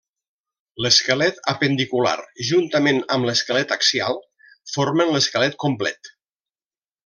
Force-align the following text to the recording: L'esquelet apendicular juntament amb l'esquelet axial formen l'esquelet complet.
L'esquelet 0.85 1.37
apendicular 1.53 2.15
juntament 2.49 3.03
amb 3.17 3.29
l'esquelet 3.31 3.75
axial 3.77 4.19
formen 4.75 5.15
l'esquelet 5.19 5.63
complet. 5.67 6.15